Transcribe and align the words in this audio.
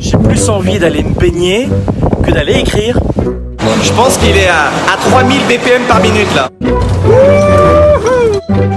J'ai 0.00 0.16
plus 0.16 0.48
envie 0.48 0.78
d'aller 0.78 1.02
me 1.02 1.14
baigner 1.14 1.68
que 2.24 2.30
d'aller 2.30 2.58
écrire. 2.60 2.98
Je 3.82 3.92
pense 3.92 4.16
qu'il 4.18 4.36
est 4.36 4.48
à, 4.48 4.66
à 4.92 4.96
3000 5.10 5.38
BPM 5.48 5.82
par 5.88 6.00
minute 6.00 6.28
là. 6.34 6.48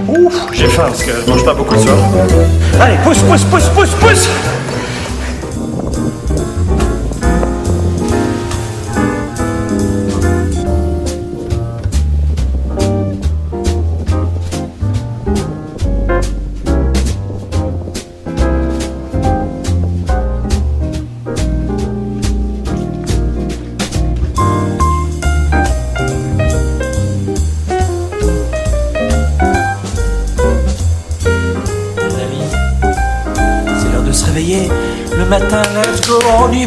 Ouf, 0.08 0.34
j'ai 0.54 0.68
faim 0.68 0.84
parce 0.88 1.04
que 1.04 1.12
je 1.26 1.30
mange 1.30 1.44
pas 1.46 1.54
beaucoup 1.54 1.76
de 1.76 1.80
soir. 1.82 1.98
Allez, 2.80 2.98
pousse, 3.04 3.20
pousse, 3.20 3.44
pousse, 3.44 3.70
pousse, 3.70 3.90
pousse 4.00 4.30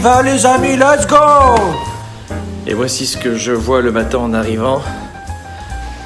va 0.04 0.20
les 0.20 0.44
amis, 0.44 0.76
let's 0.76 1.06
go 1.06 1.16
Et 2.66 2.74
voici 2.74 3.06
ce 3.06 3.16
que 3.16 3.38
je 3.38 3.52
vois 3.52 3.80
le 3.80 3.90
matin 3.90 4.18
en 4.18 4.34
arrivant. 4.34 4.82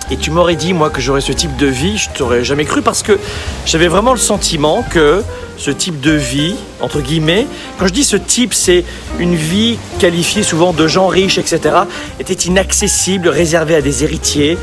Et 0.08 0.16
tu 0.16 0.30
m'aurais 0.30 0.54
dit, 0.54 0.72
moi, 0.72 0.88
que 0.88 1.00
j'aurais 1.00 1.20
ce 1.20 1.32
type 1.32 1.56
de 1.56 1.66
vie, 1.66 1.98
je 1.98 2.08
t'aurais 2.10 2.44
jamais 2.44 2.64
cru 2.64 2.80
parce 2.80 3.02
que 3.02 3.18
j'avais 3.66 3.88
vraiment 3.88 4.12
le 4.12 4.18
sentiment 4.20 4.84
que 4.88 5.24
ce 5.56 5.72
type 5.72 5.98
de 5.98 6.12
vie, 6.12 6.54
entre 6.80 7.00
guillemets, 7.00 7.48
quand 7.76 7.88
je 7.88 7.92
dis 7.92 8.04
ce 8.04 8.14
type, 8.14 8.54
c'est 8.54 8.84
une 9.18 9.34
vie 9.34 9.80
qualifiée 9.98 10.44
souvent 10.44 10.72
de 10.72 10.86
gens 10.86 11.08
riches, 11.08 11.38
etc., 11.38 11.78
était 12.20 12.34
inaccessible, 12.34 13.28
réservée 13.28 13.74
à 13.74 13.82
des 13.82 14.04
héritiers. 14.04 14.58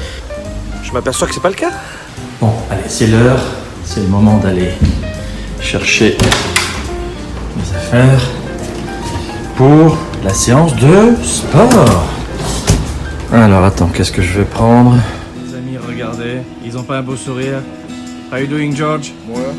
Je 0.81 0.93
m'aperçois 0.93 1.27
que 1.27 1.33
c'est 1.33 1.43
pas 1.43 1.49
le 1.49 1.55
cas. 1.55 1.71
Bon, 2.39 2.53
allez, 2.71 2.83
c'est 2.87 3.07
l'heure, 3.07 3.41
c'est 3.83 3.99
le 3.99 4.07
moment 4.07 4.37
d'aller 4.37 4.71
chercher 5.59 6.17
mes 7.57 7.75
affaires 7.75 8.34
pour 9.55 9.97
la 10.23 10.33
séance 10.33 10.75
de 10.75 11.15
sport. 11.23 12.03
Alors 13.31 13.63
attends, 13.63 13.87
qu'est-ce 13.87 14.11
que 14.11 14.21
je 14.21 14.39
vais 14.39 14.45
prendre? 14.45 14.95
Les 15.45 15.55
amis, 15.55 15.77
regardez, 15.77 16.41
ils 16.65 16.77
ont 16.77 16.83
pas 16.83 16.97
un 16.97 17.01
beau 17.01 17.15
sourire. 17.15 17.61
How 18.31 18.37
you 18.39 18.47
doing, 18.47 18.75
George? 18.75 19.13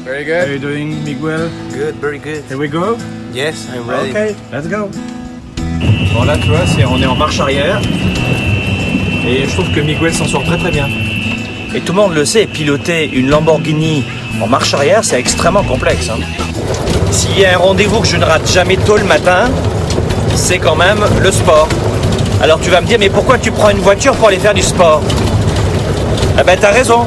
Very 0.05 0.25
How 0.25 0.53
you 0.53 0.59
doing, 0.59 1.03
Miguel? 1.05 1.49
Good, 1.71 1.95
very 2.01 2.19
good. 2.19 2.43
Here 2.49 2.59
we 2.59 2.69
go? 2.69 2.97
Yes, 3.33 3.67
I'm 3.73 3.89
ready. 3.89 4.11
Ok, 4.11 4.35
let's 4.53 4.69
go. 4.69 4.89
Bon 6.15 6.25
là, 6.25 6.37
tu 6.37 6.49
vois, 6.49 6.67
c'est, 6.67 6.85
on 6.85 7.01
est 7.01 7.07
en 7.07 7.17
marche 7.17 7.41
arrière. 7.41 7.81
Et 9.27 9.45
je 9.47 9.53
trouve 9.53 9.71
que 9.73 9.81
Miguel 9.81 10.13
s'en 10.15 10.27
sort 10.27 10.45
très 10.45 10.59
très 10.59 10.71
bien. 10.71 10.89
Et 11.75 11.81
tout 11.81 11.93
le 11.93 12.01
monde 12.01 12.15
le 12.15 12.25
sait, 12.25 12.47
piloter 12.47 13.11
une 13.13 13.29
Lamborghini 13.29 14.05
en 14.41 14.47
marche 14.47 14.73
arrière, 14.75 15.05
c'est 15.05 15.19
extrêmement 15.19 15.63
complexe. 15.65 16.09
hein. 16.11 16.19
S'il 17.11 17.39
y 17.39 17.45
a 17.45 17.55
un 17.55 17.59
rendez-vous 17.59 18.01
que 18.01 18.07
je 18.07 18.17
ne 18.17 18.25
rate 18.25 18.51
jamais 18.51 18.77
tôt 18.77 18.97
le 18.97 19.05
matin, 19.05 19.51
c'est 20.37 20.59
quand 20.59 20.77
même 20.77 20.99
le 21.21 21.33
sport. 21.33 21.69
Alors 22.43 22.61
tu 22.61 22.71
vas 22.71 22.81
me 22.81 22.87
dire, 22.87 22.99
mais 23.01 23.09
pourquoi 23.09 23.39
tu 23.39 23.51
prends 23.51 23.71
une 23.71 23.81
voiture 23.81 24.15
pour 24.15 24.29
aller 24.29 24.39
faire 24.39 24.55
du 24.55 24.63
sport? 24.63 25.03
Ah 26.39 26.45
ben 26.45 26.57
t'as 26.61 26.71
raison. 26.71 27.07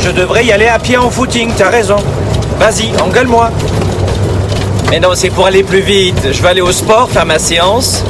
Je 0.00 0.10
devrais 0.10 0.44
y 0.44 0.52
aller 0.52 0.66
à 0.66 0.78
pied 0.78 0.96
en 0.96 1.10
footing, 1.10 1.52
t'as 1.56 1.70
raison. 1.70 1.96
Vas-y, 2.58 2.90
engueule-moi. 3.00 3.50
Mais 4.90 5.00
non, 5.00 5.10
c'est 5.14 5.30
pour 5.30 5.46
aller 5.46 5.62
plus 5.62 5.80
vite. 5.80 6.28
Je 6.32 6.42
vais 6.42 6.48
aller 6.48 6.60
au 6.60 6.72
sport, 6.72 7.10
faire 7.10 7.26
ma 7.26 7.38
séance. 7.38 8.02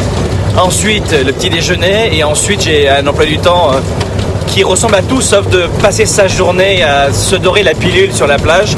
Ensuite, 0.57 1.13
le 1.13 1.33
petit 1.33 1.51
déjeuner. 1.51 2.17
Et 2.17 2.23
ensuite, 2.23 2.63
j'ai 2.63 2.89
un 2.89 3.07
emploi 3.07 3.27
du 3.27 3.39
temps 3.39 3.71
euh, 3.73 3.81
qui 4.47 4.63
ressemble 4.63 4.95
à 4.95 5.03
tout 5.03 5.21
sauf 5.21 5.49
de 5.49 5.67
passer 5.83 6.07
sa 6.07 6.29
journée 6.29 6.83
à 6.83 7.13
se 7.13 7.35
dorer 7.35 7.63
la 7.63 7.75
pilule 7.75 8.13
sur 8.13 8.27
la 8.27 8.39
plage. 8.39 8.77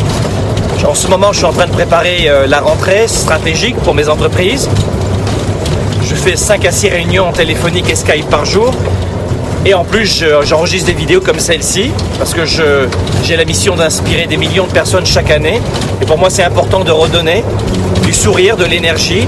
En 0.86 0.94
ce 0.94 1.08
moment, 1.08 1.32
je 1.32 1.38
suis 1.38 1.46
en 1.46 1.52
train 1.52 1.66
de 1.66 1.72
préparer 1.72 2.28
euh, 2.28 2.46
la 2.46 2.60
rentrée 2.60 3.08
stratégique 3.08 3.76
pour 3.76 3.94
mes 3.94 4.08
entreprises. 4.08 4.68
Je 6.08 6.14
fais 6.14 6.36
5 6.36 6.64
à 6.64 6.72
6 6.72 6.88
réunions 6.88 7.32
téléphoniques 7.32 7.90
et 7.90 7.94
Skype 7.94 8.28
par 8.30 8.44
jour. 8.44 8.72
Et 9.66 9.74
en 9.74 9.84
plus, 9.84 10.06
je- 10.20 10.46
j'enregistre 10.46 10.86
des 10.86 10.94
vidéos 10.94 11.20
comme 11.20 11.38
celle-ci, 11.38 11.90
parce 12.18 12.32
que 12.32 12.42
j'ai 13.24 13.36
la 13.36 13.44
mission 13.44 13.74
d'inspirer 13.76 14.26
des 14.26 14.36
millions 14.36 14.66
de 14.66 14.72
personnes 14.72 15.04
chaque 15.04 15.30
année. 15.30 15.60
Et 16.00 16.06
pour 16.06 16.16
moi, 16.16 16.30
c'est 16.30 16.44
important 16.44 16.80
de 16.80 16.90
redonner 16.90 17.44
du 18.04 18.12
sourire, 18.12 18.56
de 18.56 18.64
l'énergie. 18.64 19.26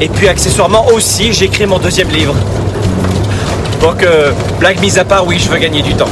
Et 0.00 0.08
puis, 0.08 0.28
accessoirement 0.28 0.86
aussi, 0.94 1.32
j'écris 1.32 1.66
mon 1.66 1.78
deuxième 1.78 2.08
livre. 2.08 2.34
Donc, 3.82 4.02
euh, 4.02 4.32
blague 4.60 4.80
mise 4.80 4.98
à 4.98 5.04
part, 5.04 5.26
oui, 5.26 5.38
je 5.38 5.48
veux 5.48 5.58
gagner 5.58 5.82
du 5.82 5.94
temps. 5.94 6.08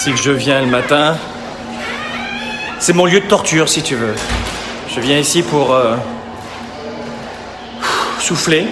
Ici 0.00 0.12
que 0.12 0.18
je 0.18 0.30
viens 0.30 0.62
le 0.62 0.66
matin. 0.66 1.14
C'est 2.78 2.94
mon 2.94 3.04
lieu 3.04 3.20
de 3.20 3.26
torture, 3.26 3.68
si 3.68 3.82
tu 3.82 3.96
veux. 3.96 4.14
Je 4.88 4.98
viens 4.98 5.18
ici 5.18 5.42
pour 5.42 5.74
euh, 5.74 5.94
souffler. 8.18 8.66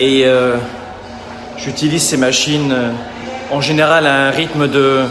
Et 0.00 0.24
euh, 0.24 0.56
j'utilise 1.56 2.02
ces 2.02 2.16
machines 2.16 2.72
euh, 2.72 2.90
en 3.52 3.60
général 3.60 4.08
à 4.08 4.26
un 4.26 4.30
rythme 4.32 4.66
de... 4.66 5.04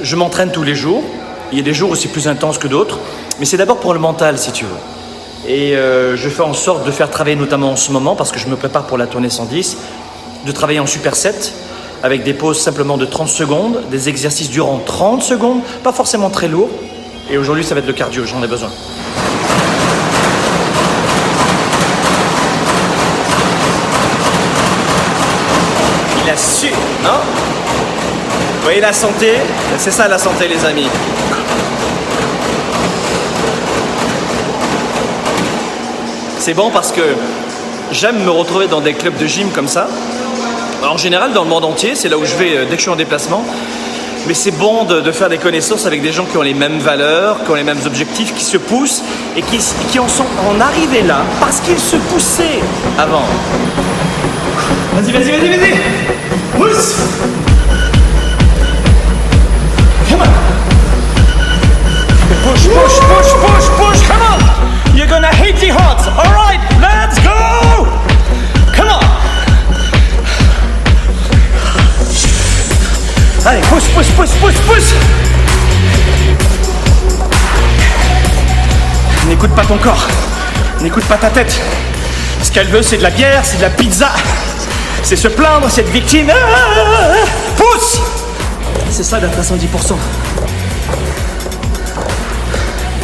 Je 0.00 0.14
m'entraîne 0.14 0.52
tous 0.52 0.62
les 0.62 0.76
jours. 0.76 1.02
Il 1.50 1.58
y 1.58 1.60
a 1.60 1.64
des 1.64 1.74
jours 1.74 1.90
où 1.90 1.96
c'est 1.96 2.12
plus 2.12 2.28
intense 2.28 2.58
que 2.58 2.68
d'autres. 2.68 3.00
Mais 3.40 3.46
c'est 3.46 3.56
d'abord 3.56 3.80
pour 3.80 3.94
le 3.94 3.98
mental, 3.98 4.38
si 4.38 4.52
tu 4.52 4.64
veux. 4.64 5.50
Et 5.52 5.72
je 5.72 6.28
fais 6.28 6.42
en 6.42 6.54
sorte 6.54 6.86
de 6.86 6.92
faire 6.92 7.10
travailler 7.10 7.34
notamment 7.34 7.72
en 7.72 7.76
ce 7.76 7.90
moment, 7.90 8.14
parce 8.14 8.30
que 8.30 8.38
je 8.38 8.46
me 8.46 8.54
prépare 8.54 8.84
pour 8.84 8.96
la 8.96 9.08
tournée 9.08 9.30
110, 9.30 9.76
de 10.46 10.52
travailler 10.52 10.78
en 10.78 10.86
superset, 10.86 11.34
avec 12.02 12.22
des 12.24 12.34
pauses 12.34 12.58
simplement 12.58 12.96
de 12.96 13.04
30 13.04 13.28
secondes, 13.28 13.82
des 13.90 14.08
exercices 14.08 14.50
durant 14.50 14.78
30 14.78 15.22
secondes, 15.22 15.60
pas 15.82 15.92
forcément 15.92 16.30
très 16.30 16.48
lourds. 16.48 16.70
Et 17.30 17.38
aujourd'hui, 17.38 17.64
ça 17.64 17.74
va 17.74 17.80
être 17.80 17.86
le 17.86 17.92
cardio, 17.92 18.24
j'en 18.24 18.42
ai 18.42 18.46
besoin. 18.46 18.70
Il 26.24 26.30
a 26.30 26.36
su, 26.36 26.70
non? 27.04 27.10
Vous 28.56 28.62
voyez 28.64 28.80
la 28.80 28.92
santé? 28.92 29.34
C'est 29.78 29.90
ça 29.90 30.08
la 30.08 30.18
santé, 30.18 30.48
les 30.48 30.64
amis. 30.64 30.88
C'est 36.38 36.54
bon 36.54 36.70
parce 36.70 36.90
que 36.90 37.02
j'aime 37.92 38.24
me 38.24 38.30
retrouver 38.30 38.66
dans 38.66 38.80
des 38.80 38.94
clubs 38.94 39.16
de 39.18 39.26
gym 39.26 39.50
comme 39.50 39.68
ça. 39.68 39.88
En 40.88 40.96
général, 40.96 41.32
dans 41.32 41.44
le 41.44 41.50
monde 41.50 41.64
entier, 41.64 41.94
c'est 41.94 42.08
là 42.08 42.16
où 42.16 42.24
je 42.24 42.34
vais 42.36 42.56
euh, 42.56 42.64
dès 42.64 42.70
que 42.70 42.76
je 42.76 42.82
suis 42.82 42.90
en 42.90 42.96
déplacement. 42.96 43.44
Mais 44.26 44.34
c'est 44.34 44.50
bon 44.50 44.84
de, 44.84 45.12
faire 45.12 45.28
des 45.28 45.38
connaissances 45.38 45.86
avec 45.86 46.02
des 46.02 46.12
gens 46.12 46.24
qui 46.24 46.36
ont 46.36 46.42
les 46.42 46.54
mêmes 46.54 46.78
valeurs, 46.78 47.42
qui 47.44 47.50
ont 47.50 47.54
les 47.54 47.64
mêmes 47.64 47.80
objectifs, 47.86 48.34
qui 48.34 48.44
se 48.44 48.58
poussent 48.58 49.02
et 49.36 49.42
qui, 49.42 49.58
qui 49.90 49.98
en 49.98 50.08
sont 50.08 50.26
en 50.46 50.60
arrivés 50.60 51.02
là 51.02 51.22
parce 51.40 51.60
qu'ils 51.60 51.78
se 51.78 51.96
poussaient 51.96 52.60
avant. 52.98 53.24
Vas-y, 54.94 55.12
vas-y, 55.12 55.30
vas-y, 55.30 55.48
vas-y 55.48 55.72
Pousse 56.56 56.96
corps, 79.78 80.06
n'écoute 80.80 81.04
pas 81.04 81.16
ta 81.16 81.30
tête. 81.30 81.60
Ce 82.42 82.50
qu'elle 82.50 82.68
veut, 82.68 82.82
c'est 82.82 82.96
de 82.96 83.02
la 83.02 83.10
bière, 83.10 83.42
c'est 83.44 83.58
de 83.58 83.62
la 83.62 83.70
pizza, 83.70 84.10
c'est 85.02 85.16
se 85.16 85.28
plaindre, 85.28 85.68
c'est 85.70 85.82
être 85.82 85.90
victime. 85.90 86.30
Pousse 87.56 88.00
C'est 88.90 89.04
ça 89.04 89.20
d'être 89.20 89.38
à 89.38 89.42
110%. 89.42 89.96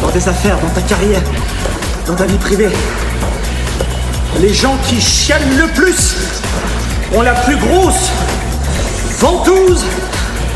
Dans 0.01 0.07
tes 0.09 0.27
affaires, 0.27 0.57
dans 0.59 0.69
ta 0.69 0.81
carrière, 0.81 1.21
dans 2.05 2.15
ta 2.15 2.25
vie 2.25 2.37
privée. 2.37 2.69
Les 4.39 4.53
gens 4.53 4.75
qui 4.87 4.99
chialent 4.99 5.57
le 5.57 5.67
plus 5.67 6.15
ont 7.13 7.21
la 7.21 7.33
plus 7.33 7.57
grosse 7.57 8.11
ventouse 9.19 9.85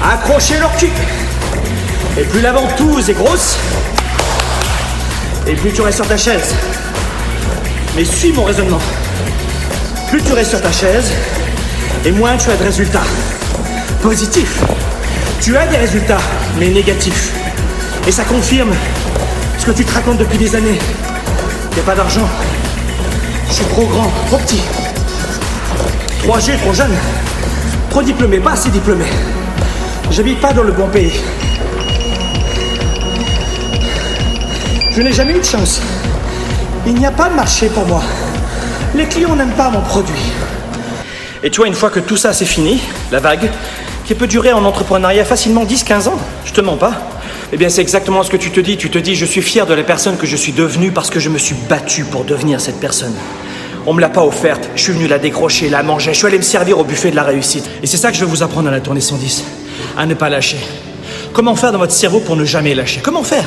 à 0.04 0.16
accrocher 0.16 0.58
leur 0.60 0.76
cul. 0.76 0.92
Et 2.20 2.24
plus 2.24 2.42
la 2.42 2.52
ventouse 2.52 3.10
est 3.10 3.14
grosse, 3.14 3.58
Et 5.48 5.56
plus 5.56 5.72
tu 5.72 5.82
restes 5.82 5.98
sur 5.98 6.08
ta 6.08 6.18
chaise. 6.18 6.54
Mais 7.96 8.06
suis 8.06 8.32
mon 8.32 8.44
raisonnement. 8.44 8.80
Plus 10.10 10.22
tu 10.22 10.34
restes 10.34 10.52
sur 10.52 10.62
ta 10.62 10.72
chaise, 10.72 11.12
et 12.06 12.12
moins 12.12 12.38
tu 12.38 12.50
as 12.50 12.56
de 12.56 12.64
résultats. 12.64 13.04
Positifs. 14.02 14.62
Tu 15.42 15.58
as 15.58 15.66
des 15.68 15.78
résultats, 15.78 16.22
mais 16.60 16.70
négatifs. 16.70 17.32
Et 18.08 18.12
ça 18.12 18.24
confirme 18.24 18.72
ce 19.58 19.66
que 19.66 19.72
tu 19.72 19.86
te 19.86 19.94
racontes 19.94 20.18
depuis 20.18 20.38
des 20.38 20.56
années. 20.56 20.80
Il 21.72 21.76
n'y 21.76 21.82
a 21.82 21.84
pas 21.84 21.96
d'argent. 21.96 22.28
Je 23.48 23.54
suis 23.54 23.66
trop 23.66 23.86
grand, 23.86 24.12
trop 24.28 24.38
petit. 24.38 24.62
3G, 26.24 26.58
trop 26.60 26.74
jeune. 26.74 26.96
Trop 27.90 28.04
diplômé, 28.04 28.40
pas 28.40 28.52
assez 28.52 28.70
diplômé. 28.70 29.06
J'habite 30.12 30.40
pas 30.40 30.54
dans 30.54 30.64
le 30.64 30.72
bon 30.72 30.88
pays. 30.88 31.20
Je 34.94 35.02
n'ai 35.02 35.14
jamais 35.14 35.34
eu 35.34 35.40
de 35.40 35.46
chance. 35.46 35.82
Il 36.86 36.96
n'y 36.96 37.06
a 37.06 37.12
pas 37.12 37.30
de 37.30 37.36
marché 37.36 37.68
pour 37.68 37.86
moi. 37.86 38.04
Les 38.94 39.06
clients 39.06 39.36
n'aiment 39.38 39.56
pas 39.56 39.70
mon 39.70 39.80
produit. 39.80 40.22
Et 41.44 41.50
tu 41.50 41.58
vois, 41.58 41.68
une 41.68 41.74
fois 41.74 41.90
que 41.90 42.02
tout 42.02 42.18
ça 42.18 42.34
c'est 42.34 42.46
fini, 42.46 42.82
la 43.10 43.22
vague, 43.22 43.50
qui 44.06 44.16
peut 44.16 44.28
durer 44.28 44.52
en 44.52 44.66
entrepreneuriat 44.66 45.24
facilement 45.24 45.64
10-15 45.64 46.10
ans, 46.10 46.20
je 46.44 46.52
te 46.52 46.60
mens 46.60 46.76
pas, 46.76 46.94
eh 47.54 47.58
bien 47.58 47.70
c'est 47.70 47.82
exactement 47.82 48.22
ce 48.22 48.30
que 48.30 48.36
tu 48.36 48.52
te 48.52 48.60
dis. 48.60 48.76
Tu 48.76 48.90
te 48.90 48.98
dis, 48.98 49.16
je 49.16 49.26
suis 49.26 49.42
fier 49.42 49.66
de 49.66 49.74
la 49.74 49.84
personne 49.84 50.18
que 50.18 50.28
je 50.28 50.36
suis 50.36 50.52
devenue 50.52 50.92
parce 50.92 51.10
que 51.10 51.22
je 51.22 51.30
me 51.30 51.38
suis 51.38 51.56
battu 51.70 52.04
pour 52.04 52.26
devenir 52.26 52.60
cette 52.60 52.82
personne. 52.82 53.16
On 53.88 53.94
me 53.94 54.02
l'a 54.02 54.10
pas 54.10 54.26
offerte, 54.26 54.70
je 54.76 54.82
suis 54.82 54.92
venu 54.92 55.08
la 55.08 55.20
décrocher, 55.20 55.70
la 55.70 55.84
manger, 55.84 56.14
je 56.14 56.18
suis 56.18 56.28
allé 56.28 56.38
me 56.38 56.44
servir 56.44 56.78
au 56.78 56.84
buffet 56.84 57.12
de 57.12 57.16
la 57.16 57.24
réussite. 57.24 57.68
Et 57.82 57.88
c'est 57.88 57.98
ça 57.98 58.12
que 58.12 58.18
je 58.18 58.26
vais 58.26 58.30
vous 58.30 58.44
apprendre 58.44 58.68
à 58.68 58.72
la 58.72 58.82
tournée 58.82 59.00
110, 59.00 59.46
à 59.98 60.06
ne 60.06 60.16
pas 60.16 60.28
lâcher. 60.28 60.60
Comment 61.32 61.56
faire 61.56 61.72
dans 61.72 61.80
votre 61.80 61.94
cerveau 61.94 62.20
pour 62.20 62.36
ne 62.36 62.44
jamais 62.44 62.76
lâcher? 62.76 63.00
Comment 63.02 63.24
faire? 63.24 63.46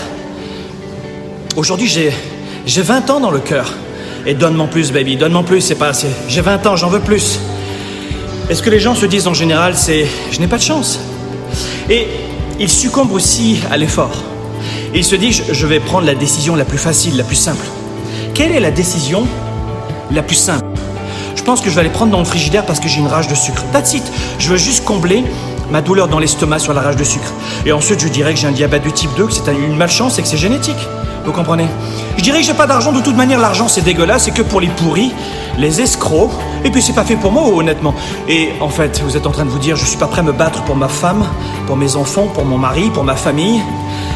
Aujourd'hui, 1.57 1.87
j'ai, 1.87 2.13
j'ai 2.67 2.83
20 2.83 3.11
ans 3.11 3.21
dans 3.21 3.31
le 3.31 3.39
cœur. 3.39 3.73
Et 4.27 4.35
donne-moi 4.35 4.67
plus, 4.67 4.91
baby, 4.91 5.17
donne-moi 5.17 5.45
plus, 5.45 5.61
c'est 5.61 5.77
pas 5.77 5.89
assez. 5.89 6.09
J'ai 6.27 6.41
20 6.41 6.67
ans, 6.67 6.75
j'en 6.75 6.89
veux 6.89 6.99
plus. 6.99 7.39
Et 8.51 8.57
ce 8.57 8.63
que 8.63 8.71
les 8.71 8.81
gens 8.81 8.97
se 8.97 9.07
disent 9.07 9.29
en 9.29 9.35
général, 9.35 9.77
c'est 9.77 10.05
je 10.33 10.41
n'ai 10.41 10.49
pas 10.49 10.57
de 10.57 10.63
chance? 10.63 10.99
Et 11.89 12.09
ils 12.59 12.69
succombent 12.69 13.13
aussi 13.13 13.61
à 13.71 13.77
l'effort. 13.77 14.25
Ils 14.95 15.05
se 15.05 15.15
disent 15.15 15.45
je 15.53 15.67
vais 15.67 15.79
prendre 15.79 16.07
la 16.07 16.17
décision 16.17 16.57
la 16.57 16.65
plus 16.65 16.79
facile, 16.79 17.17
la 17.17 17.25
plus 17.25 17.37
simple. 17.37 17.65
Quelle 18.35 18.51
est 18.51 18.61
la 18.61 18.73
décision 18.73 19.25
la 20.11 20.23
plus 20.23 20.37
simple? 20.37 20.65
Je 21.37 21.43
pense 21.45 21.61
que 21.61 21.71
je 21.71 21.75
vais 21.77 21.83
aller 21.83 21.91
prendre 21.91 22.11
dans 22.11 22.19
le 22.19 22.25
frigidaire 22.25 22.67
parce 22.67 22.81
que 22.81 22.89
j'ai 22.89 22.99
une 22.99 23.07
rage 23.07 23.29
de 23.29 23.35
sucre. 23.37 23.63
That's. 23.73 23.95
Je 24.41 24.49
veux 24.49 24.57
juste 24.57 24.85
combler 24.85 25.23
ma 25.71 25.81
douleur 25.81 26.09
dans 26.09 26.19
l'estomac 26.19 26.59
sur 26.59 26.75
la 26.75 26.81
rage 26.81 26.97
de 26.97 27.05
sucre. 27.05 27.33
Et 27.67 27.73
ensuite, 27.73 28.01
je 28.01 28.09
dirais 28.09 28.35
que 28.35 28.41
j'ai 28.41 28.47
un 28.47 28.53
diabète 28.53 28.85
de 28.85 28.91
type 28.91 29.11
2, 29.17 29.27
que 29.27 29.33
c'est 29.33 29.53
une 29.53 29.77
malchance 29.77 30.19
et 30.19 30.23
que 30.23 30.29
c'est 30.29 30.37
génétique. 30.37 30.89
Vous 31.25 31.33
comprenez? 31.33 31.67
Je 32.19 32.23
dirais 32.23 32.41
que 32.41 32.47
j'ai 32.47 32.55
pas 32.55 32.67
d'argent, 32.67 32.93
de 32.93 33.01
toute 33.01 33.17
manière 33.17 33.39
l'argent 33.39 33.67
c'est 33.67 33.81
dégueulasse, 33.81 34.25
c'est 34.25 34.31
que 34.31 34.43
pour 34.43 34.61
les 34.61 34.69
pourris, 34.69 35.13
les 35.59 35.81
escrocs, 35.81 36.31
et 36.65 36.71
puis 36.71 36.83
c'est 36.83 36.93
pas 36.93 37.05
fait 37.05 37.17
pour 37.17 37.33
moi 37.33 37.43
honnêtement. 37.49 37.95
Et 38.29 38.51
en 38.61 38.69
fait, 38.69 39.01
vous 39.03 39.17
êtes 39.17 39.27
en 39.27 39.31
train 39.31 39.45
de 39.45 39.51
vous 39.51 39.59
dire, 39.59 39.77
je 39.77 39.87
suis 39.87 39.97
pas 39.97 40.07
prêt 40.07 40.21
à 40.21 40.23
me 40.23 40.33
battre 40.33 40.63
pour 40.65 40.77
ma 40.77 40.89
femme, 40.89 41.25
pour 41.67 41.77
mes 41.77 41.97
enfants, 41.97 42.27
pour 42.27 42.45
mon 42.45 42.59
mari, 42.59 42.91
pour 42.91 43.05
ma 43.05 43.17
famille. 43.17 43.63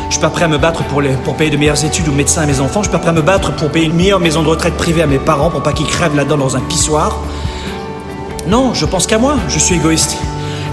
Je 0.08 0.14
suis 0.14 0.20
pas 0.20 0.30
prêt 0.30 0.44
à 0.44 0.48
me 0.48 0.58
battre 0.58 0.84
pour, 0.84 1.00
les, 1.00 1.10
pour 1.10 1.34
payer 1.36 1.50
de 1.50 1.56
meilleures 1.56 1.82
études 1.84 2.08
ou 2.08 2.12
médecins 2.12 2.42
à 2.42 2.46
mes 2.46 2.60
enfants. 2.60 2.82
Je 2.82 2.88
suis 2.88 2.92
pas 2.92 2.98
prêt 2.98 3.10
à 3.10 3.14
me 3.14 3.22
battre 3.22 3.54
pour 3.56 3.70
payer 3.70 3.86
une 3.86 3.94
meilleure 3.94 4.20
maison 4.20 4.42
de 4.42 4.48
retraite 4.48 4.76
privée 4.76 5.02
à 5.02 5.06
mes 5.06 5.18
parents 5.18 5.50
pour 5.50 5.62
pas 5.62 5.72
qu'ils 5.72 5.86
crèvent 5.86 6.16
là-dedans 6.16 6.38
dans 6.38 6.56
un 6.56 6.60
pissoir. 6.60 7.18
Non, 8.46 8.72
je 8.74 8.86
pense 8.86 9.06
qu'à 9.06 9.18
moi, 9.18 9.36
je 9.48 9.58
suis 9.58 9.74
égoïste. 9.74 10.16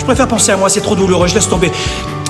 Je 0.05 0.07
préfère 0.07 0.27
penser 0.27 0.51
à 0.51 0.57
moi, 0.57 0.69
c'est 0.69 0.81
trop 0.81 0.95
douloureux, 0.95 1.27
je 1.27 1.33
laisse 1.33 1.49
tomber. 1.49 1.71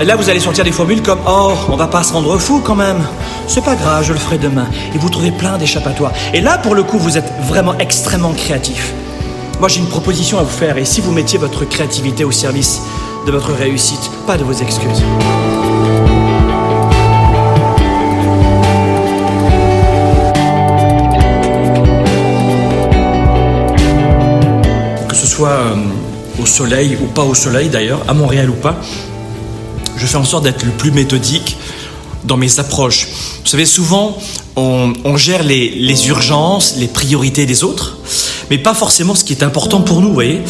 Là, 0.02 0.16
vous 0.16 0.30
allez 0.30 0.40
sortir 0.40 0.64
des 0.64 0.72
formules 0.72 1.02
comme 1.02 1.20
Oh, 1.28 1.52
on 1.68 1.76
va 1.76 1.88
pas 1.88 2.04
se 2.04 2.14
rendre 2.14 2.38
fou 2.38 2.62
quand 2.64 2.74
même. 2.74 3.06
C'est 3.50 3.66
pas 3.66 3.76
grave, 3.76 4.06
je 4.06 4.14
le 4.14 4.18
ferai 4.18 4.38
demain. 4.38 4.66
Et 4.94 4.98
vous 4.98 5.10
trouvez 5.10 5.32
plein 5.32 5.58
d'échappatoires. 5.58 6.14
Et 6.34 6.40
là, 6.40 6.58
pour 6.58 6.74
le 6.74 6.84
coup, 6.84 6.98
vous 6.98 7.18
êtes 7.18 7.30
vraiment 7.42 7.78
extrêmement 7.78 8.32
créatif. 8.32 8.94
Moi, 9.60 9.68
j'ai 9.68 9.82
une 9.82 9.90
proposition 9.90 10.40
à 10.40 10.44
vous 10.44 10.58
faire. 10.58 10.78
Et 10.78 10.86
si 10.86 11.02
vous 11.02 11.12
mettiez 11.12 11.38
votre 11.38 11.66
créativité 11.66 12.24
au 12.24 12.32
service 12.32 12.82
de 13.28 13.32
votre 13.34 13.52
réussite, 13.52 14.10
pas 14.26 14.38
de 14.38 14.46
vos 14.46 14.54
excuses. 14.54 15.04
Que 25.10 25.16
ce 25.16 25.28
soit 25.28 25.50
euh, 25.50 25.76
au 26.46 26.48
soleil 26.48 26.96
ou 27.02 27.08
pas 27.08 27.24
au 27.24 27.34
soleil 27.34 27.70
d'ailleurs, 27.70 28.02
à 28.08 28.14
Montréal 28.14 28.52
ou 28.52 28.54
pas, 28.54 28.80
je 29.98 30.06
fais 30.06 30.18
en 30.18 30.24
sorte 30.24 30.44
d'être 30.44 30.64
le 30.64 30.72
plus 30.72 30.92
méthodique 30.92 31.58
dans 32.24 32.38
mes 32.38 32.60
approches. 32.60 33.08
Vous 33.44 33.50
savez, 33.50 33.66
souvent, 33.66 34.16
on, 34.56 35.18
gère 35.18 35.42
les, 35.42 36.08
urgences, 36.08 36.76
les 36.78 36.88
priorités 36.88 37.48
des 37.48 37.64
autres, 37.64 37.98
mais 38.52 38.60
pas 38.60 38.76
forcément 38.76 39.16
ce 39.16 39.24
qui 39.24 39.34
est 39.34 39.42
important 39.42 39.82
pour 39.82 40.02
nous, 40.02 40.10
vous 40.10 40.14
voyez. 40.14 40.42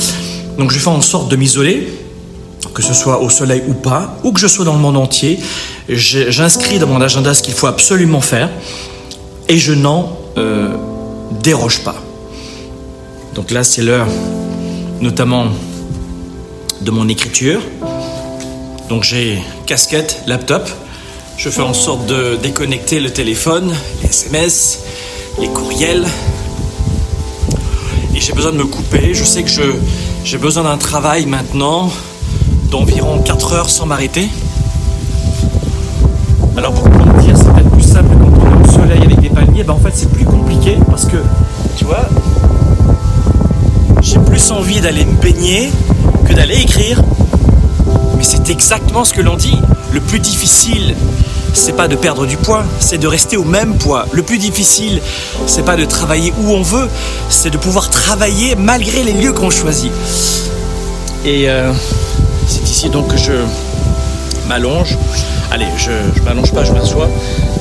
Donc 0.58 0.72
je 0.72 0.80
fais 0.80 0.90
en 0.90 1.00
sorte 1.00 1.30
de 1.30 1.38
m'isoler, 1.38 1.88
que 2.74 2.82
ce 2.82 2.94
soit 2.94 3.22
au 3.22 3.30
soleil 3.30 3.64
ou 3.66 3.74
pas, 3.74 4.18
ou 4.26 4.34
que 4.34 4.40
je 4.42 4.48
sois 4.48 4.66
dans 4.66 4.74
le 4.74 4.80
monde 4.80 4.98
entier. 4.98 5.40
J'inscris 5.88 6.78
dans 6.78 6.88
mon 6.88 7.00
agenda 7.00 7.34
ce 7.34 7.42
qu'il 7.42 7.54
faut 7.54 7.68
absolument 7.68 8.22
faire, 8.22 8.50
et 9.48 9.58
je 9.58 9.72
n'en 9.72 10.18
euh, 10.38 10.76
déroge 11.42 11.86
pas. 11.86 11.96
Donc 13.34 13.52
là, 13.52 13.64
c'est 13.64 13.82
l'heure, 13.82 14.08
notamment 15.00 15.48
de 16.82 16.92
mon 16.92 17.08
écriture. 17.08 17.62
Donc 18.90 19.04
j'ai 19.04 19.42
casquette, 19.66 20.24
laptop. 20.28 20.70
Je 21.38 21.50
fais 21.50 21.62
en 21.62 21.74
sorte 21.74 22.06
de 22.06 22.38
déconnecter 22.42 23.00
le 23.00 23.12
téléphone, 23.12 23.74
les 24.02 24.10
SMS, 24.10 24.80
les 25.40 25.48
courriels. 25.48 26.06
Et 28.16 28.22
j'ai 28.22 28.34
besoin 28.34 28.52
de 28.52 28.58
me 28.58 28.66
couper. 28.66 29.14
Je 29.14 29.24
sais 29.24 29.44
que 29.44 29.50
j'ai 30.24 30.38
besoin 30.38 30.64
d'un 30.64 30.78
travail 30.78 31.26
maintenant 31.26 31.92
d'environ 32.72 33.20
4 33.22 33.54
heures 33.54 33.70
sans 33.70 33.86
m'arrêter. 33.86 34.30
Alors 36.58 36.74
pour 36.74 37.06
me 37.06 37.22
dire 37.22 37.36
c'est 37.38 37.52
peut-être 37.52 37.72
plus 37.72 37.84
simple 37.84 38.16
quand 38.18 38.32
on 38.40 38.64
est 38.64 38.68
au 38.68 38.72
soleil 38.72 39.04
avec 39.04 39.20
des 39.20 39.30
palmiers, 39.30 39.64
ben 39.64 39.74
en 39.74 39.80
fait 39.80 39.92
c'est 39.94 40.10
plus 40.10 40.26
compliqué 40.26 40.78
parce 40.90 41.06
que 41.06 41.18
tu 41.78 41.84
vois, 41.84 42.08
j'ai 44.02 44.20
plus 44.20 44.52
envie 44.52 44.80
d'aller 44.80 45.04
me 45.04 45.22
baigner 45.22 45.70
que 46.28 46.34
d'aller 46.34 46.62
écrire 46.62 47.02
c'est 48.26 48.50
exactement 48.50 49.06
ce 49.06 49.14
que 49.14 49.22
l'on 49.22 49.36
dit. 49.36 49.58
Le 49.92 50.02
plus 50.02 50.20
difficile, 50.20 50.96
c'est 51.54 51.74
pas 51.74 51.88
de 51.88 51.96
perdre 51.96 52.26
du 52.26 52.38
poids, 52.38 52.64
c'est 52.80 52.98
de 52.98 53.08
rester 53.08 53.38
au 53.38 53.44
même 53.44 53.78
poids. 53.78 54.08
Le 54.12 54.24
plus 54.24 54.40
difficile, 54.40 55.02
c'est 55.46 55.64
pas 55.64 55.76
de 55.76 55.86
travailler 55.86 56.34
où 56.42 56.52
on 56.52 56.62
veut, 56.62 56.90
c'est 57.30 57.52
de 57.52 57.58
pouvoir 57.58 57.90
travailler 57.90 58.56
malgré 58.56 59.04
les 59.04 59.14
lieux 59.14 59.32
qu'on 59.32 59.52
choisit. 59.52 59.92
Et 61.24 61.50
euh, 61.50 61.72
c'est 62.48 62.64
ici 62.64 62.90
donc 62.90 63.10
que 63.10 63.18
je 63.18 63.34
m'allonge. 64.48 64.98
Allez, 65.52 65.68
je, 65.78 65.92
je 66.16 66.22
m'allonge 66.24 66.52
pas, 66.52 66.64
je 66.64 66.72
m'assois 66.72 67.10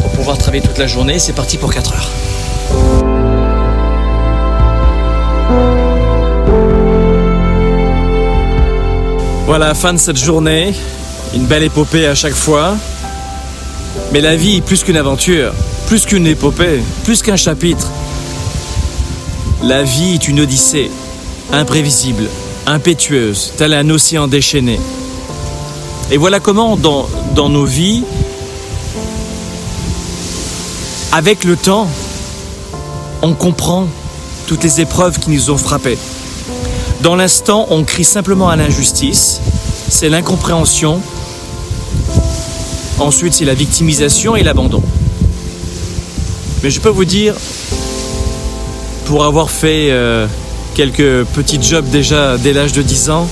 pour 0.00 0.10
pouvoir 0.12 0.38
travailler 0.38 0.62
toute 0.62 0.78
la 0.78 0.86
journée. 0.86 1.18
C'est 1.18 1.34
parti 1.34 1.58
pour 1.58 1.72
4 1.72 1.92
heures. 1.92 2.10
Voilà, 9.46 9.74
fin 9.74 9.92
de 9.92 9.98
cette 9.98 10.16
journée. 10.16 10.74
Une 11.34 11.44
belle 11.44 11.64
épopée 11.64 12.06
à 12.06 12.14
chaque 12.14 12.34
fois. 12.34 12.76
Mais 14.10 14.22
la 14.22 14.36
vie, 14.36 14.62
plus 14.62 14.82
qu'une 14.82 14.96
aventure, 14.96 15.52
plus 15.86 16.06
qu'une 16.06 16.26
épopée, 16.26 16.80
plus 17.04 17.20
qu'un 17.20 17.36
chapitre. 17.36 17.90
La 19.62 19.82
vie 19.82 20.14
est 20.14 20.28
une 20.28 20.40
odyssée, 20.40 20.90
imprévisible, 21.52 22.24
impétueuse, 22.66 23.52
tel 23.58 23.74
un 23.74 23.90
océan 23.90 24.28
déchaîné. 24.28 24.80
Et 26.10 26.16
voilà 26.16 26.40
comment, 26.40 26.76
dans, 26.76 27.06
dans 27.34 27.50
nos 27.50 27.66
vies, 27.66 28.02
avec 31.12 31.44
le 31.44 31.56
temps, 31.56 31.86
on 33.20 33.34
comprend 33.34 33.88
toutes 34.46 34.64
les 34.64 34.80
épreuves 34.80 35.18
qui 35.18 35.30
nous 35.30 35.50
ont 35.50 35.58
frappés. 35.58 35.98
Dans 37.04 37.16
l'instant, 37.16 37.66
on 37.68 37.84
crie 37.84 38.02
simplement 38.02 38.48
à 38.48 38.56
l'injustice, 38.56 39.42
c'est 39.90 40.08
l'incompréhension, 40.08 41.02
ensuite 42.98 43.34
c'est 43.34 43.44
la 43.44 43.52
victimisation 43.52 44.36
et 44.36 44.42
l'abandon. 44.42 44.82
Mais 46.62 46.70
je 46.70 46.80
peux 46.80 46.88
vous 46.88 47.04
dire, 47.04 47.34
pour 49.04 49.26
avoir 49.26 49.50
fait 49.50 49.90
euh, 49.90 50.26
quelques 50.74 51.24
petits 51.34 51.62
jobs 51.62 51.84
déjà 51.90 52.38
dès 52.38 52.54
l'âge 52.54 52.72
de 52.72 52.80
10 52.80 53.10
ans, 53.10 53.28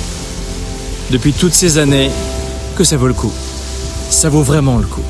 depuis 1.11 1.33
toutes 1.33 1.55
ces 1.55 1.79
années, 1.79 2.11
que 2.77 2.85
ça 2.85 2.99
vaut 2.99 3.09
le 3.09 3.15
coup. 3.15 3.33
Ça 4.11 4.29
vaut 4.29 4.43
vraiment 4.43 4.77
le 4.77 4.87
coup. 4.87 5.05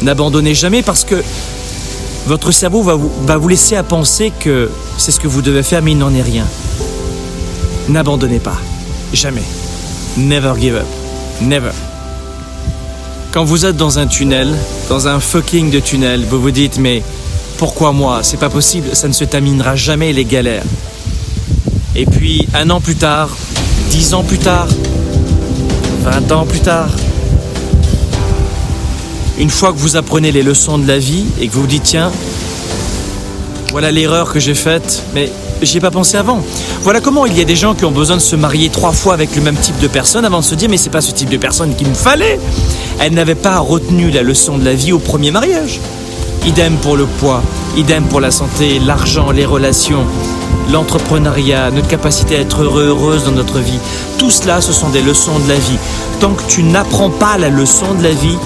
N'abandonnez 0.00 0.54
jamais 0.54 0.82
parce 0.82 1.04
que 1.04 1.22
votre 2.26 2.50
cerveau 2.50 2.82
va 2.82 2.94
vous, 2.94 3.12
va 3.26 3.36
vous 3.36 3.48
laisser 3.48 3.76
à 3.76 3.82
penser 3.82 4.32
que 4.40 4.70
c'est 4.96 5.12
ce 5.12 5.20
que 5.20 5.28
vous 5.28 5.42
devez 5.42 5.62
faire, 5.62 5.82
mais 5.82 5.92
il 5.92 5.98
n'en 5.98 6.14
est 6.14 6.22
rien. 6.22 6.46
N'abandonnez 7.88 8.40
pas. 8.40 8.56
Jamais. 9.12 9.44
Never 10.16 10.54
give 10.58 10.74
up. 10.74 10.86
Never. 11.40 11.72
Quand 13.32 13.44
vous 13.44 13.64
êtes 13.66 13.76
dans 13.76 13.98
un 13.98 14.06
tunnel, 14.06 14.54
dans 14.88 15.08
un 15.08 15.20
fucking 15.20 15.70
de 15.70 15.80
tunnel. 15.80 16.24
Vous 16.24 16.40
vous 16.40 16.50
dites, 16.50 16.78
mais 16.78 17.02
pourquoi 17.58 17.92
moi? 17.92 18.20
C'est 18.22 18.38
pas 18.38 18.50
possible, 18.50 18.88
ça 18.94 19.08
ne 19.08 19.12
se 19.12 19.24
terminera 19.24 19.76
jamais 19.76 20.12
les 20.12 20.24
galères. 20.24 20.64
Et 21.94 22.06
puis, 22.06 22.46
un 22.54 22.70
an 22.70 22.80
plus 22.80 22.96
tard, 22.96 23.30
dix 23.90 24.14
ans 24.14 24.22
plus 24.22 24.38
tard, 24.38 24.68
vingt 26.02 26.32
ans 26.32 26.44
plus 26.44 26.60
tard, 26.60 26.90
une 29.38 29.50
fois 29.50 29.72
que 29.72 29.78
vous 29.78 29.96
apprenez 29.96 30.32
les 30.32 30.42
leçons 30.42 30.78
de 30.78 30.86
la 30.86 30.98
vie 30.98 31.24
et 31.40 31.48
que 31.48 31.52
vous 31.52 31.62
vous 31.62 31.66
dites, 31.66 31.84
tiens, 31.84 32.10
voilà 33.70 33.90
l'erreur 33.90 34.32
que 34.32 34.40
j'ai 34.40 34.54
faite, 34.54 35.02
mais 35.14 35.30
j'y 35.62 35.78
ai 35.78 35.80
pas 35.80 35.90
pensé 35.90 36.16
avant. 36.16 36.40
Voilà 36.82 37.00
comment 37.00 37.26
il 37.26 37.36
y 37.36 37.40
a 37.40 37.44
des 37.44 37.56
gens 37.56 37.74
qui 37.74 37.84
ont 37.84 37.90
besoin 37.90 38.16
de 38.16 38.22
se 38.22 38.36
marier 38.36 38.68
trois 38.68 38.92
fois 38.92 39.14
avec 39.14 39.34
le 39.34 39.42
même 39.42 39.56
type 39.56 39.78
de 39.78 39.88
personne 39.88 40.24
avant 40.24 40.40
de 40.40 40.44
se 40.44 40.54
dire, 40.54 40.68
mais 40.68 40.76
c'est 40.76 40.90
pas 40.90 41.00
ce 41.00 41.12
type 41.12 41.28
de 41.28 41.36
personne 41.36 41.74
qu'il 41.74 41.88
me 41.88 41.94
fallait. 41.94 42.38
Elle 43.00 43.14
n'avait 43.14 43.34
pas 43.34 43.58
retenu 43.58 44.10
la 44.10 44.22
leçon 44.22 44.58
de 44.58 44.64
la 44.64 44.74
vie 44.74 44.92
au 44.92 44.98
premier 44.98 45.30
mariage. 45.30 45.80
Idem 46.46 46.76
pour 46.76 46.96
le 46.96 47.06
poids, 47.06 47.42
idem 47.76 48.04
pour 48.04 48.20
la 48.20 48.30
santé, 48.30 48.78
l'argent, 48.78 49.30
les 49.32 49.44
relations, 49.44 50.04
l'entrepreneuriat, 50.72 51.70
notre 51.70 51.88
capacité 51.88 52.36
à 52.36 52.40
être 52.40 52.62
heureux, 52.62 52.86
heureuse 52.86 53.24
dans 53.24 53.32
notre 53.32 53.58
vie. 53.58 53.78
Tout 54.18 54.30
cela, 54.30 54.60
ce 54.60 54.72
sont 54.72 54.88
des 54.90 55.02
leçons 55.02 55.38
de 55.40 55.48
la 55.48 55.56
vie. 55.56 55.78
Tant 56.20 56.34
que 56.34 56.42
tu 56.48 56.62
n'apprends 56.62 57.10
pas 57.10 57.36
la 57.36 57.48
leçon 57.48 57.94
de 57.94 58.02
la 58.02 58.12
vie, 58.12 58.38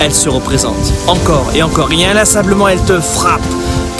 elle 0.00 0.14
se 0.14 0.28
représente. 0.28 0.76
Encore 1.06 1.46
et 1.54 1.62
encore. 1.62 1.90
Et 1.92 2.04
inlassablement, 2.04 2.68
elle 2.68 2.82
te 2.82 3.00
frappe. 3.00 3.40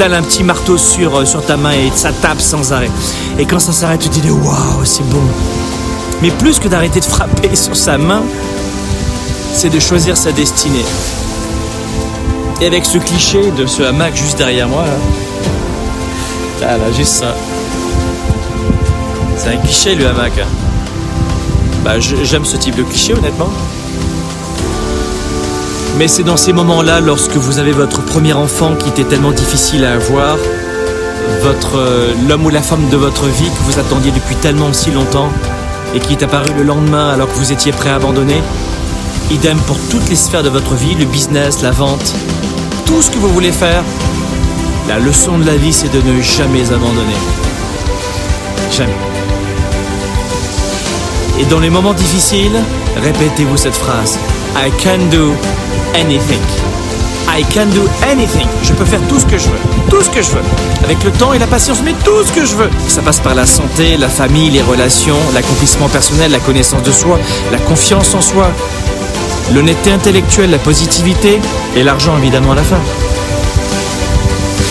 Un 0.00 0.22
petit 0.22 0.44
marteau 0.44 0.78
sur, 0.78 1.16
euh, 1.16 1.24
sur 1.24 1.44
ta 1.44 1.56
main 1.56 1.72
et 1.72 1.90
ça 1.92 2.12
tape 2.12 2.40
sans 2.40 2.72
arrêt. 2.72 2.90
Et 3.36 3.44
quand 3.46 3.58
ça 3.58 3.72
s'arrête, 3.72 4.00
tu 4.00 4.08
te 4.08 4.20
dis 4.20 4.30
waouh, 4.30 4.84
c'est 4.84 5.06
bon. 5.08 5.20
Mais 6.22 6.30
plus 6.30 6.60
que 6.60 6.68
d'arrêter 6.68 7.00
de 7.00 7.04
frapper 7.04 7.54
sur 7.56 7.76
sa 7.76 7.98
main, 7.98 8.22
c'est 9.52 9.68
de 9.70 9.80
choisir 9.80 10.16
sa 10.16 10.30
destinée. 10.30 10.84
Et 12.60 12.66
avec 12.66 12.86
ce 12.86 12.98
cliché 12.98 13.50
de 13.50 13.66
ce 13.66 13.82
hamac 13.82 14.16
juste 14.16 14.38
derrière 14.38 14.68
moi, 14.68 14.84
là, 16.60 16.68
là, 16.68 16.78
là 16.78 16.92
juste 16.92 17.14
ça. 17.14 17.34
C'est 19.36 19.48
un 19.48 19.56
cliché 19.56 19.96
le 19.96 20.06
hamac. 20.06 20.32
Bah, 21.84 21.98
j'aime 21.98 22.44
ce 22.44 22.56
type 22.56 22.76
de 22.76 22.84
cliché 22.84 23.14
honnêtement. 23.14 23.50
Mais 25.98 26.06
c'est 26.06 26.22
dans 26.22 26.36
ces 26.36 26.52
moments-là, 26.52 27.00
lorsque 27.00 27.34
vous 27.34 27.58
avez 27.58 27.72
votre 27.72 28.04
premier 28.04 28.32
enfant 28.32 28.76
qui 28.76 28.88
était 28.88 29.02
tellement 29.02 29.32
difficile 29.32 29.84
à 29.84 29.94
avoir, 29.94 30.36
votre 31.42 31.76
euh, 31.76 32.14
l'homme 32.28 32.46
ou 32.46 32.50
la 32.50 32.62
femme 32.62 32.88
de 32.88 32.96
votre 32.96 33.24
vie 33.24 33.50
que 33.50 33.62
vous 33.64 33.80
attendiez 33.80 34.12
depuis 34.12 34.36
tellement 34.36 34.72
si 34.72 34.92
longtemps 34.92 35.28
et 35.96 35.98
qui 35.98 36.12
est 36.12 36.22
apparu 36.22 36.50
le 36.56 36.62
lendemain 36.62 37.08
alors 37.08 37.26
que 37.26 37.34
vous 37.34 37.50
étiez 37.50 37.72
prêt 37.72 37.90
à 37.90 37.96
abandonner. 37.96 38.40
Idem 39.32 39.58
pour 39.66 39.76
toutes 39.90 40.08
les 40.08 40.14
sphères 40.14 40.44
de 40.44 40.48
votre 40.48 40.74
vie, 40.74 40.94
le 40.94 41.04
business, 41.04 41.62
la 41.62 41.72
vente, 41.72 42.14
tout 42.86 43.02
ce 43.02 43.10
que 43.10 43.18
vous 43.18 43.30
voulez 43.30 43.52
faire. 43.52 43.82
La 44.86 45.00
leçon 45.00 45.36
de 45.36 45.46
la 45.46 45.56
vie, 45.56 45.72
c'est 45.72 45.92
de 45.92 46.00
ne 46.00 46.22
jamais 46.22 46.72
abandonner. 46.72 47.18
Jamais. 48.70 48.92
Et 51.40 51.44
dans 51.46 51.58
les 51.58 51.70
moments 51.70 51.92
difficiles, 51.92 52.56
répétez-vous 53.02 53.56
cette 53.56 53.76
phrase. 53.76 54.16
I 54.56 54.70
can 54.80 55.08
do 55.10 55.34
anything. 55.94 56.40
I 57.28 57.44
can 57.52 57.66
do 57.66 57.86
anything. 58.10 58.46
Je 58.62 58.72
peux 58.72 58.84
faire 58.84 59.00
tout 59.08 59.18
ce 59.18 59.26
que 59.26 59.38
je 59.38 59.48
veux. 59.48 59.58
Tout 59.90 60.02
ce 60.02 60.08
que 60.08 60.22
je 60.22 60.30
veux. 60.30 60.42
Avec 60.82 61.02
le 61.04 61.10
temps 61.10 61.32
et 61.32 61.38
la 61.38 61.46
patience, 61.46 61.82
mais 61.84 61.94
tout 62.04 62.24
ce 62.24 62.32
que 62.32 62.44
je 62.44 62.56
veux. 62.56 62.70
Ça 62.88 63.02
passe 63.02 63.20
par 63.20 63.34
la 63.34 63.46
santé, 63.46 63.96
la 63.96 64.08
famille, 64.08 64.50
les 64.50 64.62
relations, 64.62 65.18
l'accomplissement 65.34 65.88
personnel, 65.88 66.30
la 66.30 66.38
connaissance 66.38 66.82
de 66.82 66.92
soi, 66.92 67.18
la 67.52 67.58
confiance 67.58 68.14
en 68.14 68.20
soi, 68.20 68.50
l'honnêteté 69.54 69.92
intellectuelle, 69.92 70.50
la 70.50 70.58
positivité 70.58 71.40
et 71.76 71.82
l'argent 71.82 72.16
évidemment 72.16 72.52
à 72.52 72.56
la 72.56 72.62
fin. 72.62 72.80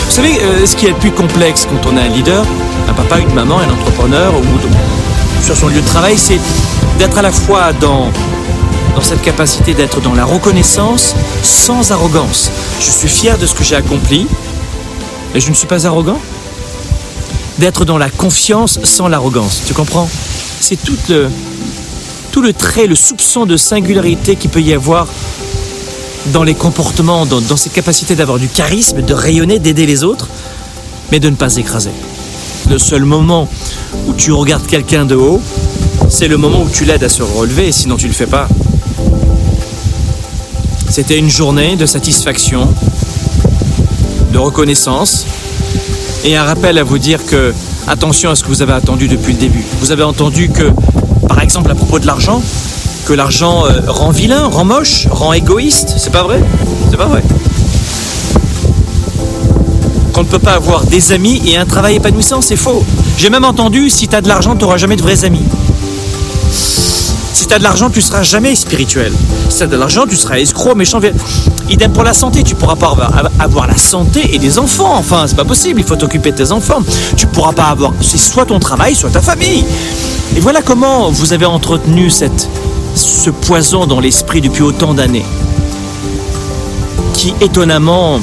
Vous 0.05 0.11
savez, 0.11 0.39
euh, 0.41 0.65
ce 0.65 0.75
qui 0.75 0.87
est 0.87 0.89
le 0.89 0.95
plus 0.95 1.11
complexe 1.11 1.67
quand 1.69 1.89
on 1.91 1.97
est 1.97 2.01
un 2.01 2.09
leader, 2.09 2.43
un 2.89 2.93
papa, 2.93 3.19
une 3.19 3.33
maman, 3.33 3.59
un 3.59 3.69
entrepreneur 3.69 4.33
ou 4.35 5.43
sur 5.43 5.55
son 5.55 5.67
lieu 5.67 5.81
de 5.81 5.87
travail, 5.87 6.17
c'est 6.17 6.39
d'être 6.97 7.17
à 7.17 7.21
la 7.21 7.31
fois 7.31 7.71
dans, 7.79 8.11
dans 8.97 9.03
cette 9.03 9.21
capacité 9.21 9.75
d'être 9.75 10.01
dans 10.01 10.15
la 10.15 10.25
reconnaissance 10.25 11.13
sans 11.43 11.91
arrogance. 11.91 12.49
Je 12.79 12.89
suis 12.89 13.07
fier 13.07 13.37
de 13.37 13.45
ce 13.45 13.53
que 13.53 13.63
j'ai 13.63 13.75
accompli, 13.75 14.25
mais 15.35 15.39
je 15.39 15.51
ne 15.51 15.53
suis 15.53 15.67
pas 15.67 15.85
arrogant. 15.85 16.19
D'être 17.59 17.85
dans 17.85 17.99
la 17.99 18.09
confiance 18.09 18.79
sans 18.83 19.07
l'arrogance, 19.07 19.61
tu 19.67 19.75
comprends? 19.75 20.09
C'est 20.59 20.83
tout 20.83 20.97
le, 21.09 21.29
tout 22.31 22.41
le 22.41 22.53
trait, 22.53 22.87
le 22.87 22.95
soupçon 22.95 23.45
de 23.45 23.55
singularité 23.55 24.35
qu'il 24.35 24.49
peut 24.49 24.63
y 24.63 24.73
avoir 24.73 25.05
dans 26.33 26.43
les 26.43 26.55
comportements, 26.55 27.27
dans, 27.27 27.39
dans 27.39 27.55
cette 27.55 27.73
capacité 27.73 28.15
d'avoir 28.15 28.39
du 28.39 28.47
charisme, 28.47 29.03
de 29.03 29.13
rayonner, 29.13 29.59
d'aider 29.59 29.85
les 29.85 30.03
autres, 30.03 30.27
mais 31.11 31.19
de 31.19 31.29
ne 31.29 31.35
pas 31.35 31.55
écraser. 31.57 31.91
Le 32.67 32.79
seul 32.79 33.05
moment 33.05 33.47
où 34.07 34.13
tu 34.13 34.31
regardes 34.31 34.65
quelqu'un 34.65 35.05
de 35.05 35.13
haut, 35.13 35.39
c'est 36.09 36.27
le 36.27 36.37
moment 36.37 36.63
où 36.63 36.69
tu 36.71 36.83
l'aides 36.83 37.03
à 37.03 37.09
se 37.09 37.21
relever, 37.21 37.71
sinon 37.71 37.95
tu 37.95 38.05
ne 38.05 38.09
le 38.09 38.15
fais 38.15 38.25
pas. 38.25 38.47
C'était 40.89 41.17
une 41.17 41.29
journée 41.29 41.75
de 41.75 41.85
satisfaction, 41.85 42.67
de 44.31 44.37
reconnaissance, 44.37 45.25
et 46.23 46.35
un 46.35 46.43
rappel 46.43 46.77
à 46.77 46.83
vous 46.83 46.97
dire 46.97 47.25
que, 47.25 47.53
attention 47.87 48.29
à 48.31 48.35
ce 48.35 48.43
que 48.43 48.47
vous 48.47 48.61
avez 48.61 48.73
attendu 48.73 49.07
depuis 49.07 49.33
le 49.33 49.39
début. 49.39 49.63
Vous 49.79 49.91
avez 49.91 50.03
entendu 50.03 50.49
que, 50.49 50.71
par 51.27 51.41
exemple 51.41 51.71
à 51.71 51.75
propos 51.75 51.99
de 51.99 52.07
l'argent, 52.07 52.41
que 53.05 53.13
l'argent 53.13 53.65
euh, 53.65 53.81
rend 53.87 54.11
vilain, 54.11 54.47
rend 54.47 54.65
moche, 54.65 55.07
rend 55.09 55.33
égoïste. 55.33 55.93
C'est 55.97 56.11
pas 56.11 56.23
vrai? 56.23 56.41
C'est 56.89 56.97
pas 56.97 57.05
vrai. 57.05 57.21
Qu'on 60.13 60.21
ne 60.21 60.27
peut 60.27 60.39
pas 60.39 60.53
avoir 60.53 60.83
des 60.85 61.11
amis 61.11 61.41
et 61.45 61.57
un 61.57 61.65
travail 61.65 61.95
épanouissant, 61.97 62.41
c'est 62.41 62.55
faux. 62.55 62.83
J'ai 63.17 63.29
même 63.29 63.45
entendu, 63.45 63.89
si 63.89 64.07
t'as 64.07 64.21
de 64.21 64.27
l'argent, 64.27 64.55
t'auras 64.55 64.77
jamais 64.77 64.95
de 64.95 65.01
vrais 65.01 65.25
amis. 65.25 65.43
Si 67.37 67.45
t'as 67.45 67.59
de 67.59 67.63
l'argent, 67.63 67.91
tu 67.91 68.01
seras 68.01 68.23
jamais 68.23 68.55
spirituel. 68.55 69.13
Si 69.47 69.59
t'as 69.59 69.67
de 69.67 69.77
l'argent, 69.77 70.07
tu 70.09 70.15
seras 70.15 70.39
escroc, 70.39 70.73
méchant. 70.73 70.99
Idem 71.69 71.93
pour 71.93 72.03
la 72.03 72.13
santé, 72.13 72.41
tu 72.41 72.55
pourras 72.55 72.75
pas 72.75 72.91
avoir, 73.37 73.67
la 73.67 73.77
santé 73.77 74.33
et 74.33 74.39
des 74.39 74.57
enfants. 74.57 74.95
Enfin, 74.97 75.25
c'est 75.27 75.35
pas 75.35 75.45
possible, 75.45 75.79
il 75.79 75.85
faut 75.85 75.95
t'occuper 75.95 76.31
de 76.31 76.37
tes 76.37 76.51
enfants. 76.51 76.81
Tu 77.15 77.27
pourras 77.27 77.53
pas 77.53 77.65
avoir, 77.65 77.93
c'est 78.01 78.17
soit 78.17 78.45
ton 78.45 78.57
travail, 78.57 78.95
soit 78.95 79.11
ta 79.11 79.21
famille. 79.21 79.63
Et 80.35 80.39
voilà 80.39 80.63
comment 80.63 81.11
vous 81.11 81.31
avez 81.31 81.45
entretenu 81.45 82.09
ce 82.09 83.29
poison 83.29 83.85
dans 83.85 83.99
l'esprit 83.99 84.41
depuis 84.41 84.63
autant 84.63 84.95
d'années. 84.95 85.25
Qui 87.13 87.35
étonnamment 87.39 88.19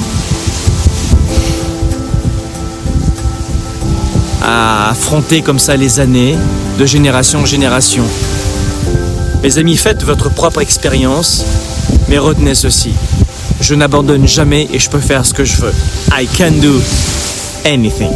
a 4.43 4.89
affronté 4.89 5.41
comme 5.41 5.59
ça 5.59 5.77
les 5.77 6.01
années, 6.01 6.35
de 6.77 6.85
génération 6.85 7.39
en 7.39 7.45
génération. 7.45 8.03
Mes 9.45 9.59
amis, 9.59 9.77
faites 9.77 10.03
votre 10.03 10.29
propre 10.29 10.59
expérience, 10.61 11.45
mais 12.09 12.17
retenez 12.17 12.55
ceci. 12.55 12.95
Je 13.61 13.75
n'abandonne 13.75 14.27
jamais 14.27 14.67
et 14.73 14.79
je 14.79 14.89
peux 14.89 14.99
faire 14.99 15.23
ce 15.23 15.35
que 15.35 15.45
je 15.45 15.57
veux. 15.57 15.73
I 16.11 16.27
can 16.35 16.49
do 16.63 16.81
anything. 17.63 18.09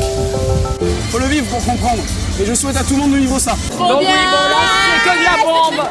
Faut 1.12 1.19
le 1.19 1.27
vivre 1.27 1.45
pour 1.45 1.63
comprendre. 1.63 2.01
Et 2.41 2.48
je 2.48 2.53
souhaite 2.55 2.77
à 2.77 2.83
tout 2.83 2.95
le 2.95 3.01
monde 3.01 3.12
de 3.12 3.17
vivre 3.17 3.38
ça. 3.38 3.51
Donc 3.77 4.00
oui, 4.00 4.07
bon 4.07 4.09
là, 4.09 4.57
c'est 4.81 5.07
que 5.07 5.19
de 5.19 5.24
la 5.24 5.38
bombe 5.45 5.88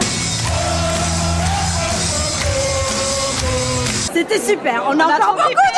C'était 4.13 4.45
super, 4.45 4.83
on 4.89 4.99
a 4.99 5.05
encore 5.05 5.37
beaucoup 5.37 5.69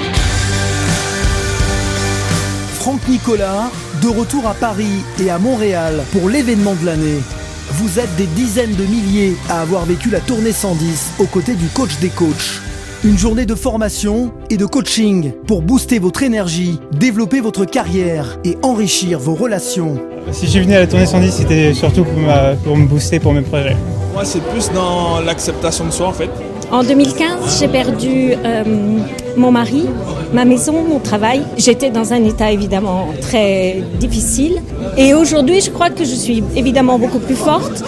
d'énergie 0.00 0.08
Franck 2.80 3.06
Nicolas, 3.08 3.70
de 4.00 4.08
retour 4.08 4.46
à 4.48 4.54
Paris 4.54 5.04
et 5.20 5.28
à 5.28 5.38
Montréal 5.38 6.02
pour 6.12 6.30
l'événement 6.30 6.72
de 6.72 6.86
l'année. 6.86 7.20
Vous 7.82 7.98
êtes 7.98 8.14
des 8.14 8.26
dizaines 8.26 8.76
de 8.76 8.84
milliers 8.84 9.34
à 9.50 9.60
avoir 9.62 9.84
vécu 9.86 10.08
la 10.08 10.20
tournée 10.20 10.52
110 10.52 11.14
aux 11.18 11.26
côtés 11.26 11.54
du 11.54 11.66
coach 11.66 11.98
des 12.00 12.10
coachs. 12.10 12.60
Une 13.02 13.18
journée 13.18 13.44
de 13.44 13.56
formation 13.56 14.32
et 14.50 14.56
de 14.56 14.66
coaching 14.66 15.32
pour 15.48 15.62
booster 15.62 15.98
votre 15.98 16.22
énergie, 16.22 16.78
développer 16.92 17.40
votre 17.40 17.64
carrière 17.64 18.38
et 18.44 18.56
enrichir 18.62 19.18
vos 19.18 19.34
relations. 19.34 19.96
Si 20.30 20.46
je 20.46 20.50
suis 20.52 20.60
venu 20.60 20.74
à 20.74 20.80
la 20.80 20.86
tournée 20.86 21.06
110, 21.06 21.32
c'était 21.32 21.74
surtout 21.74 22.04
pour, 22.04 22.18
ma- 22.20 22.54
pour 22.62 22.76
me 22.76 22.86
booster 22.86 23.18
pour 23.18 23.32
mes 23.32 23.42
projets. 23.42 23.76
Moi, 24.12 24.24
c'est 24.24 24.42
plus 24.50 24.70
dans 24.70 25.20
l'acceptation 25.20 25.84
de 25.84 25.90
soi, 25.90 26.06
en 26.06 26.12
fait. 26.12 26.30
En 26.72 26.82
2015, 26.82 27.60
j'ai 27.60 27.68
perdu 27.68 28.32
euh, 28.32 28.64
mon 29.36 29.50
mari, 29.50 29.84
ma 30.32 30.46
maison, 30.46 30.82
mon 30.82 31.00
travail. 31.00 31.42
J'étais 31.58 31.90
dans 31.90 32.14
un 32.14 32.24
état 32.24 32.50
évidemment 32.50 33.08
très 33.20 33.82
difficile. 34.00 34.62
Et 34.96 35.12
aujourd'hui, 35.12 35.60
je 35.60 35.68
crois 35.68 35.90
que 35.90 36.02
je 36.02 36.14
suis 36.14 36.42
évidemment 36.56 36.98
beaucoup 36.98 37.18
plus 37.18 37.36
forte 37.36 37.84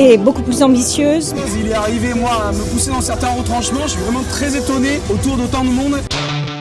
et 0.00 0.16
beaucoup 0.16 0.42
plus 0.42 0.64
ambitieuse. 0.64 1.32
Il 1.60 1.70
est 1.70 1.74
arrivé, 1.74 2.12
moi, 2.12 2.48
à 2.48 2.50
me 2.50 2.58
pousser 2.72 2.90
dans 2.90 3.00
certains 3.00 3.28
retranchements. 3.28 3.82
Je 3.84 3.90
suis 3.90 4.00
vraiment 4.00 4.24
très 4.28 4.56
étonné 4.56 4.98
autour 5.10 5.36
d'autant 5.36 5.62
de 5.62 5.70
monde. 5.70 6.00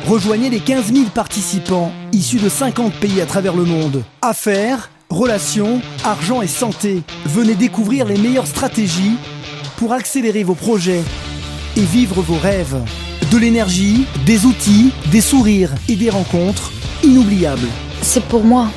Rejoignez 0.07 0.51
les 0.51 0.59
15 0.59 0.93
000 0.93 1.05
participants 1.15 1.91
issus 2.11 2.37
de 2.37 2.49
50 2.49 2.93
pays 2.93 3.19
à 3.19 3.25
travers 3.25 3.55
le 3.55 3.63
monde. 3.63 4.03
Affaires, 4.21 4.91
relations, 5.09 5.81
argent 6.05 6.43
et 6.43 6.47
santé. 6.47 7.01
Venez 7.25 7.55
découvrir 7.55 8.05
les 8.05 8.19
meilleures 8.19 8.45
stratégies 8.45 9.15
pour 9.77 9.91
accélérer 9.91 10.43
vos 10.43 10.53
projets 10.53 11.01
et 11.75 11.81
vivre 11.81 12.21
vos 12.21 12.37
rêves. 12.37 12.77
De 13.31 13.37
l'énergie, 13.37 14.05
des 14.25 14.45
outils, 14.45 14.91
des 15.11 15.21
sourires 15.21 15.71
et 15.89 15.95
des 15.95 16.09
rencontres 16.09 16.71
inoubliables. 17.03 17.67
C'est 18.01 18.23
pour 18.23 18.43
moi. 18.43 18.67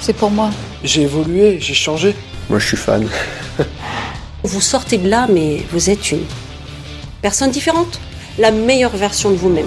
C'est 0.00 0.14
pour 0.14 0.30
moi. 0.30 0.50
J'ai 0.84 1.02
évolué, 1.02 1.58
j'ai 1.60 1.74
changé. 1.74 2.14
Moi, 2.48 2.58
je 2.58 2.66
suis 2.66 2.76
fan. 2.76 3.06
Vous 4.44 4.60
sortez 4.60 4.98
de 4.98 5.08
là, 5.08 5.26
mais 5.32 5.64
vous 5.72 5.90
êtes 5.90 6.10
une 6.12 6.24
personne 7.22 7.50
différente. 7.50 8.00
La 8.38 8.50
meilleure 8.50 8.96
version 8.96 9.30
de 9.30 9.36
vous-même. 9.36 9.66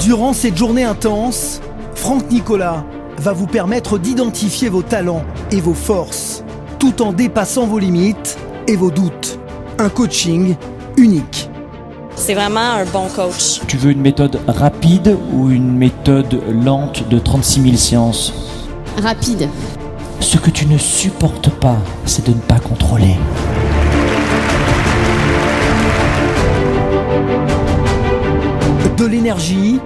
Durant 0.00 0.32
cette 0.32 0.56
journée 0.56 0.84
intense, 0.84 1.60
Franck 1.94 2.30
Nicolas 2.30 2.84
va 3.18 3.32
vous 3.32 3.46
permettre 3.46 3.98
d'identifier 3.98 4.68
vos 4.68 4.82
talents 4.82 5.24
et 5.50 5.60
vos 5.60 5.74
forces, 5.74 6.44
tout 6.78 7.02
en 7.02 7.12
dépassant 7.12 7.66
vos 7.66 7.78
limites 7.78 8.36
et 8.66 8.76
vos 8.76 8.90
doutes. 8.90 9.38
Un 9.78 9.88
coaching 9.88 10.56
unique. 11.02 11.50
C'est 12.14 12.34
vraiment 12.34 12.60
un 12.60 12.84
bon 12.84 13.08
coach. 13.08 13.60
Tu 13.66 13.76
veux 13.76 13.90
une 13.90 14.00
méthode 14.00 14.40
rapide 14.46 15.18
ou 15.32 15.50
une 15.50 15.76
méthode 15.76 16.40
lente 16.48 17.08
de 17.08 17.18
36 17.18 17.62
000 17.62 17.76
séances 17.76 18.32
Rapide. 19.02 19.48
Ce 20.20 20.36
que 20.36 20.50
tu 20.50 20.66
ne 20.66 20.78
supportes 20.78 21.50
pas, 21.50 21.78
c'est 22.06 22.24
de 22.26 22.30
ne 22.30 22.40
pas 22.40 22.60
contrôler. 22.60 23.16
De 28.96 29.06
l'énergie, 29.06 29.80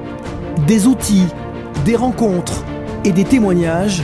des 0.66 0.86
outils, 0.86 1.28
des 1.86 1.96
rencontres 1.96 2.64
et 3.04 3.12
des 3.12 3.24
témoignages 3.24 4.02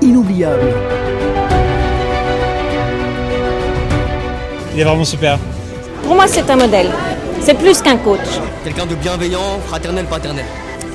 inoubliables. 0.00 0.72
Il 4.72 4.80
est 4.80 4.84
vraiment 4.84 5.04
super. 5.04 5.38
Pour 6.04 6.14
moi, 6.14 6.26
c'est 6.26 6.48
un 6.50 6.56
modèle. 6.56 6.90
C'est 7.40 7.56
plus 7.56 7.80
qu'un 7.80 7.96
coach. 7.96 8.20
Quelqu'un 8.62 8.84
de 8.84 8.94
bienveillant, 8.94 9.58
fraternel, 9.66 10.04
paternel. 10.04 10.44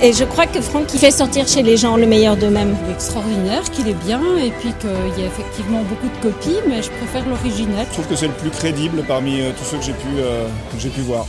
Et 0.03 0.13
je 0.13 0.23
crois 0.23 0.45
que 0.45 0.61
Franck, 0.61 0.93
il 0.93 0.99
fait 0.99 1.11
sortir 1.11 1.47
chez 1.47 1.63
les 1.63 1.77
gens 1.77 1.97
le 1.97 2.05
meilleur 2.05 2.37
d'eux-mêmes. 2.37 2.75
Il 2.83 2.91
est 2.91 2.93
extraordinaire, 2.93 3.63
qu'il 3.71 3.89
est 3.89 4.01
bien, 4.05 4.21
et 4.37 4.51
puis 4.51 4.71
qu'il 4.79 5.21
y 5.21 5.25
a 5.25 5.27
effectivement 5.27 5.81
beaucoup 5.81 6.07
de 6.07 6.21
copies, 6.21 6.59
mais 6.67 6.83
je 6.83 6.91
préfère 6.91 7.27
l'original. 7.27 7.87
Je 7.89 7.93
trouve 7.93 8.07
que 8.07 8.15
c'est 8.15 8.27
le 8.27 8.33
plus 8.33 8.51
crédible 8.51 9.03
parmi 9.07 9.41
euh, 9.41 9.51
tous 9.57 9.65
ceux 9.65 9.77
que 9.77 9.83
j'ai 9.83 9.93
pu, 9.93 10.07
euh, 10.19 10.47
que 10.71 10.87
pu 10.87 11.01
voir. 11.01 11.25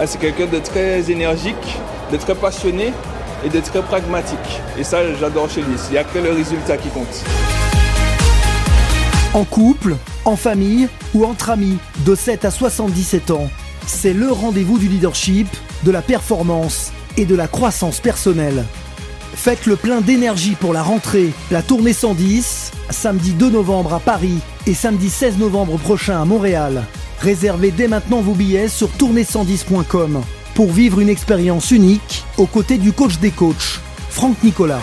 Ah, 0.00 0.06
c'est 0.06 0.18
quelqu'un 0.18 0.46
de 0.46 0.58
très 0.58 1.10
énergique, 1.10 1.78
de 2.10 2.16
très 2.16 2.34
passionné 2.34 2.92
et 3.44 3.50
de 3.50 3.60
très 3.60 3.82
pragmatique. 3.82 4.60
Et 4.78 4.82
ça, 4.82 5.00
j'adore 5.20 5.50
chez 5.50 5.60
lui. 5.60 5.76
Il 5.90 5.92
n'y 5.92 5.98
a 5.98 6.04
que 6.04 6.18
le 6.18 6.32
résultat 6.32 6.78
qui 6.78 6.88
compte. 6.88 7.22
En 9.34 9.44
couple, 9.44 9.96
en 10.24 10.36
famille 10.36 10.88
ou 11.14 11.24
entre 11.24 11.50
amis 11.50 11.78
de 12.04 12.14
7 12.14 12.44
à 12.44 12.50
77 12.50 13.30
ans, 13.30 13.50
c'est 13.86 14.12
le 14.12 14.30
rendez-vous 14.30 14.78
du 14.78 14.88
leadership, 14.88 15.48
de 15.84 15.90
la 15.90 16.02
performance 16.02 16.92
et 17.16 17.24
de 17.24 17.34
la 17.34 17.48
croissance 17.48 18.00
personnelle. 18.00 18.64
Faites 19.34 19.66
le 19.66 19.76
plein 19.76 20.00
d'énergie 20.00 20.54
pour 20.54 20.72
la 20.72 20.82
rentrée, 20.82 21.32
la 21.50 21.62
tournée 21.62 21.92
110, 21.92 22.72
samedi 22.90 23.32
2 23.32 23.50
novembre 23.50 23.94
à 23.94 24.00
Paris 24.00 24.38
et 24.66 24.74
samedi 24.74 25.08
16 25.08 25.38
novembre 25.38 25.78
prochain 25.78 26.20
à 26.20 26.24
Montréal. 26.24 26.84
Réservez 27.20 27.70
dès 27.70 27.88
maintenant 27.88 28.20
vos 28.20 28.34
billets 28.34 28.68
sur 28.68 28.88
tournée110.com 28.90 30.22
pour 30.54 30.72
vivre 30.72 31.00
une 31.00 31.08
expérience 31.08 31.70
unique 31.70 32.24
aux 32.36 32.46
côtés 32.46 32.78
du 32.78 32.92
coach 32.92 33.18
des 33.18 33.30
coachs, 33.30 33.80
Franck 34.10 34.42
Nicolas. 34.42 34.82